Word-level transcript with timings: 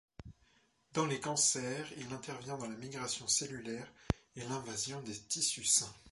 Dans 0.93 1.05
les 1.05 1.19
cancers, 1.19 1.85
il 1.97 2.11
intervient 2.11 2.57
dans 2.57 2.65
la 2.65 2.75
migration 2.75 3.27
cellulaire 3.27 3.87
et 4.35 4.41
l'invasion 4.47 4.99
des 5.03 5.13
tissus 5.15 5.63
sains. 5.65 5.93